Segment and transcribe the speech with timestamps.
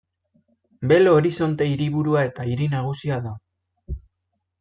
[0.91, 3.35] Belo Horizonte hiriburua eta hiri nagusia da.